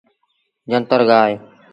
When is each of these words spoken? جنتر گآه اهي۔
جنتر 0.71 1.01
گآه 1.09 1.19
اهي۔ 1.27 1.35